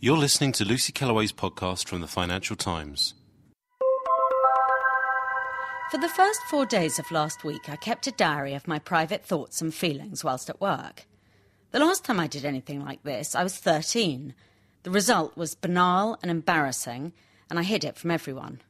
[0.00, 3.14] You're listening to Lucy Kellaway's podcast from the Financial Times.
[5.90, 9.24] For the first four days of last week, I kept a diary of my private
[9.24, 11.06] thoughts and feelings whilst at work.
[11.72, 14.36] The last time I did anything like this, I was 13.
[14.84, 17.12] The result was banal and embarrassing,
[17.50, 18.60] and I hid it from everyone.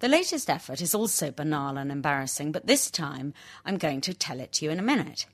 [0.00, 4.40] The latest effort is also banal and embarrassing, but this time I'm going to tell
[4.40, 5.26] it to you in a minute.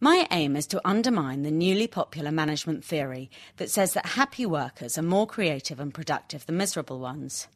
[0.00, 4.98] My aim is to undermine the newly popular management theory that says that happy workers
[4.98, 7.48] are more creative and productive than miserable ones.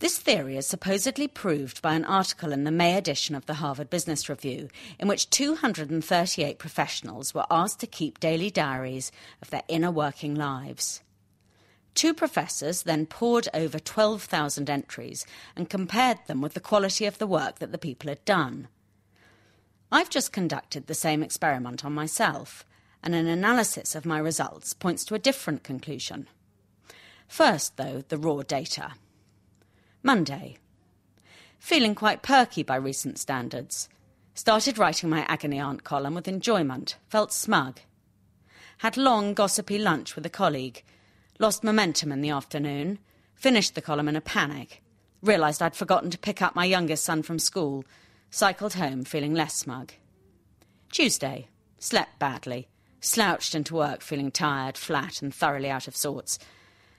[0.00, 3.90] This theory is supposedly proved by an article in the May edition of the Harvard
[3.90, 9.12] Business Review, in which 238 professionals were asked to keep daily diaries
[9.42, 11.02] of their inner working lives.
[11.94, 17.26] Two professors then pored over 12,000 entries and compared them with the quality of the
[17.26, 18.68] work that the people had done.
[19.92, 22.64] I've just conducted the same experiment on myself,
[23.02, 26.28] and an analysis of my results points to a different conclusion.
[27.26, 28.92] First, though, the raw data.
[30.02, 30.58] Monday.
[31.58, 33.88] Feeling quite perky by recent standards.
[34.34, 37.80] Started writing my agony aunt column with enjoyment, felt smug.
[38.78, 40.84] Had long, gossipy lunch with a colleague.
[41.38, 42.98] Lost momentum in the afternoon.
[43.34, 44.82] Finished the column in a panic.
[45.20, 47.84] Realised I'd forgotten to pick up my youngest son from school
[48.32, 49.92] Cycled home feeling less smug.
[50.92, 51.48] Tuesday.
[51.80, 52.68] Slept badly.
[53.00, 56.38] Slouched into work feeling tired, flat, and thoroughly out of sorts.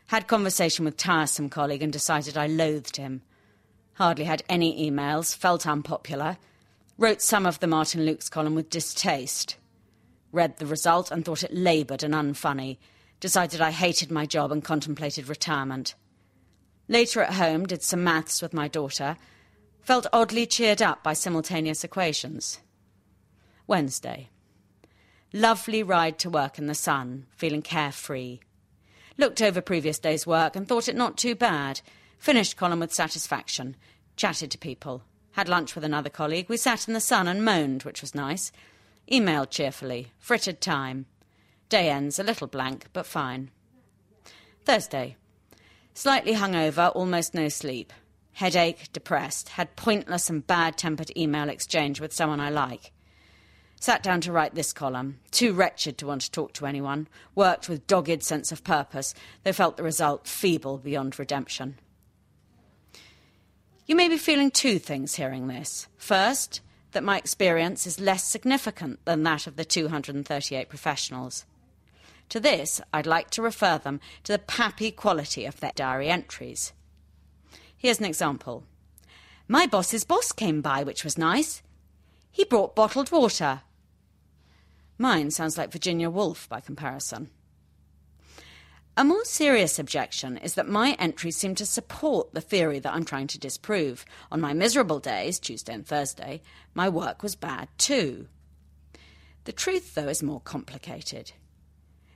[0.08, 3.22] Had conversation with tiresome colleague and decided I loathed him.
[3.94, 6.38] Hardly had any emails, felt unpopular.
[6.98, 9.56] Wrote some of the Martin Lukes column with distaste.
[10.34, 12.78] Read the result and thought it laboured and unfunny.
[13.22, 15.96] Decided I hated my job and contemplated retirement.
[16.90, 19.16] Later at home, did some maths with my daughter
[19.82, 22.60] Felt oddly cheered up by simultaneous equations.
[23.66, 24.30] Wednesday.
[25.34, 28.40] Lovely ride to work in the sun, feeling carefree.
[29.18, 31.82] Looked over previous day's work and thought it not too bad.
[32.20, 33.76] Finished column with satisfaction.
[34.16, 35.04] Chatted to people.
[35.32, 36.50] Had lunch with another colleague.
[36.50, 38.52] We sat in the sun and moaned, which was nice.
[39.12, 40.12] Emailed cheerfully.
[40.20, 41.08] Frittered time.
[41.70, 43.50] Day ends a little blank, but fine.
[44.64, 45.16] Thursday.
[45.94, 47.92] Slightly hungover, almost no sleep
[48.34, 52.92] headache, depressed, had pointless and bad tempered email exchange with someone I like.
[53.80, 57.68] Sat down to write this column, too wretched to want to talk to anyone, worked
[57.68, 61.80] with dogged sense of purpose, though felt the result feeble beyond redemption.
[63.88, 65.88] You may be feeling two things hearing this.
[65.98, 66.62] First,
[66.92, 71.46] that my experience is less significant than that of the 238 professionals.
[72.30, 76.72] To this, I'd like to refer them to the pappy quality of their diary entries.
[77.82, 78.64] Here's an example.
[79.48, 81.64] My boss's boss came by, which was nice.
[82.30, 83.64] He brought bottled water.
[85.00, 87.32] Mine sounds like Virginia Woolf by comparison.
[88.96, 93.04] A more serious objection is that my entries seem to support the theory that I'm
[93.04, 94.06] trying to disprove.
[94.32, 96.44] On my miserable days, Tuesday and Thursday,
[96.76, 98.28] my work was bad too.
[99.46, 101.32] The truth, though, is more complicated.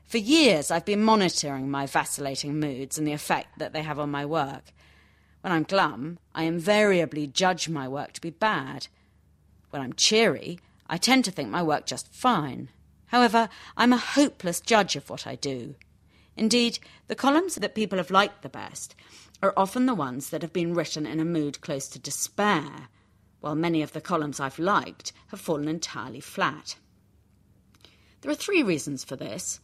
[0.03, 4.12] For years, I've been monitoring my vacillating moods and the effect that they have on
[4.12, 4.66] my work.
[5.45, 8.88] When I'm glum, I invariably judge my work to be bad.
[9.69, 10.57] When I'm cheery,
[10.88, 12.69] I tend to think my work just fine.
[13.09, 15.75] However, I'm a hopeless judge of what I do.
[16.35, 18.95] Indeed, the columns that people have liked the best
[19.44, 22.89] are often the ones that have been written in a mood close to despair,
[23.39, 26.75] while many of the columns I've liked have fallen entirely flat.
[28.22, 29.59] There are three reasons for this.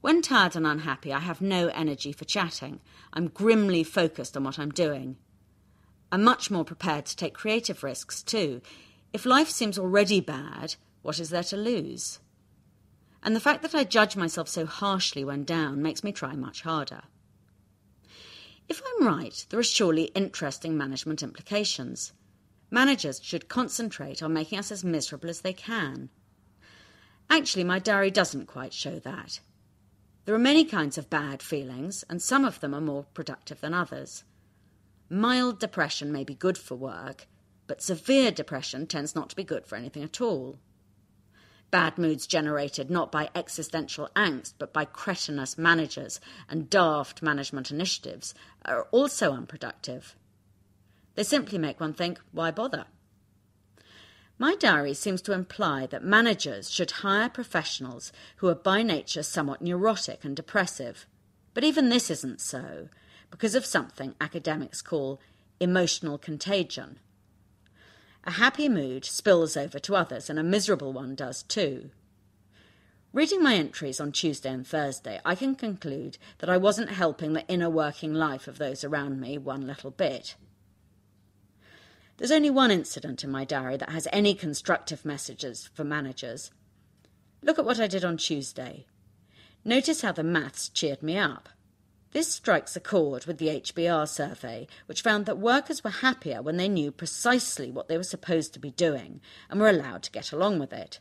[0.00, 2.80] When tired and unhappy, I have no energy for chatting.
[3.12, 5.18] I'm grimly focused on what I'm doing.
[6.12, 8.62] I'm much more prepared to take creative risks too.
[9.12, 12.20] If life seems already bad, what is there to lose?
[13.22, 16.62] And the fact that I judge myself so harshly when down makes me try much
[16.62, 17.02] harder.
[18.68, 22.12] If I'm right, there are surely interesting management implications.
[22.70, 26.10] Managers should concentrate on making us as miserable as they can.
[27.30, 29.40] Actually, my diary doesn't quite show that.
[30.24, 33.74] There are many kinds of bad feelings, and some of them are more productive than
[33.74, 34.24] others.
[35.08, 37.26] Mild depression may be good for work,
[37.66, 40.58] but severe depression tends not to be good for anything at all.
[41.70, 48.34] Bad moods generated not by existential angst, but by cretinous managers and daft management initiatives
[48.64, 50.16] are also unproductive.
[51.14, 52.86] They simply make one think, why bother?
[54.38, 59.62] My diary seems to imply that managers should hire professionals who are by nature somewhat
[59.62, 61.06] neurotic and depressive.
[61.54, 62.88] But even this isn't so,
[63.30, 65.20] because of something academics call
[65.60, 66.98] emotional contagion.
[68.24, 71.90] A happy mood spills over to others, and a miserable one does too.
[73.12, 77.46] Reading my entries on Tuesday and Thursday, I can conclude that I wasn't helping the
[77.46, 80.34] inner working life of those around me one little bit.
[82.18, 86.50] There's only one incident in my diary that has any constructive messages for managers.
[87.42, 88.86] Look at what I did on Tuesday.
[89.64, 91.48] Notice how the maths cheered me up.
[92.16, 96.56] This strikes a chord with the HBR survey, which found that workers were happier when
[96.56, 99.20] they knew precisely what they were supposed to be doing
[99.50, 100.98] and were allowed to get along with it.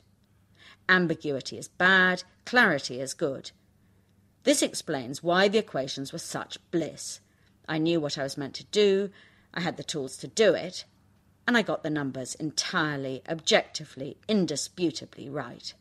[0.90, 3.52] Ambiguity is bad, clarity is good.
[4.44, 7.22] This explains why the equations were such bliss.
[7.66, 9.10] I knew what I was meant to do,
[9.54, 10.84] I had the tools to do it,
[11.48, 15.74] and I got the numbers entirely, objectively, indisputably right.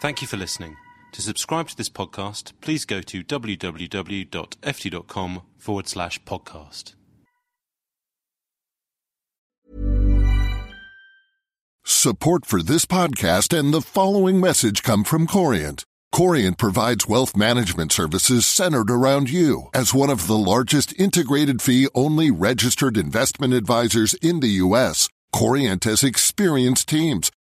[0.00, 0.76] Thank you for listening.
[1.12, 3.82] To subscribe to this podcast, please go to www.ft.com
[5.56, 6.94] forward slash podcast.
[11.84, 15.84] Support for this podcast and the following message come from Corient.
[16.12, 19.68] Corient provides wealth management services centered around you.
[19.74, 25.84] As one of the largest integrated fee only registered investment advisors in the U.S., Corient
[25.84, 27.30] has experienced teams